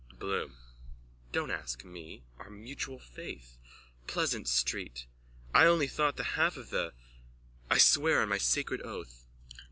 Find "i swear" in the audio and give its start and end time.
7.69-8.23